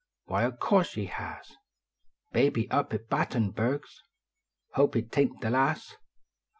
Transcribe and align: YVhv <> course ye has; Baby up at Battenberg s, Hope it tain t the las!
YVhv 0.29 0.57
<> 0.59 0.59
course 0.59 0.97
ye 0.97 1.05
has; 1.05 1.57
Baby 2.31 2.67
up 2.71 2.91
at 2.91 3.07
Battenberg 3.07 3.83
s, 3.83 4.01
Hope 4.71 4.95
it 4.95 5.11
tain 5.11 5.29
t 5.29 5.35
the 5.41 5.51
las! 5.51 5.95